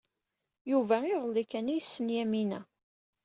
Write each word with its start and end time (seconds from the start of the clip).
Yuba 0.71 0.95
iḍelli 1.05 1.43
kan 1.51 1.71
ay 1.73 1.77
yessen 1.79 2.07
Yamina. 2.15 2.61